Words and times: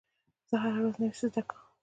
زه 0.49 0.55
هره 0.63 0.79
ورځ 0.81 0.95
نوی 1.01 1.11
څه 1.19 1.25
زده 1.31 1.41
کوم. 1.47 1.59